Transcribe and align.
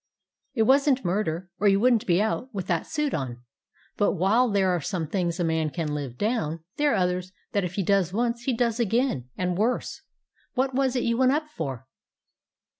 It 0.55 0.63
was 0.63 0.89
n't 0.89 1.05
murder, 1.05 1.51
or 1.59 1.67
you 1.67 1.79
would 1.79 1.93
n't 1.93 2.07
be 2.07 2.19
out 2.19 2.51
with 2.55 2.65
that 2.65 2.87
suit 2.87 3.13
on, 3.13 3.43
but 3.97 4.13
while 4.13 4.49
there 4.49 4.71
are 4.71 4.81
some 4.81 5.05
things 5.05 5.39
a 5.39 5.43
man 5.43 5.69
can 5.69 5.93
live 5.93 6.17
down, 6.17 6.63
there 6.77 6.93
are 6.93 6.95
others 6.95 7.31
that 7.51 7.63
if 7.63 7.75
he 7.75 7.83
does 7.83 8.11
once 8.11 8.45
he 8.45 8.53
does 8.57 8.79
again— 8.79 9.29
and 9.37 9.59
worse. 9.59 10.01
What 10.55 10.73
was 10.73 10.95
it 10.95 11.03
you 11.03 11.17
went 11.17 11.33
up 11.33 11.49
for?" 11.49 11.85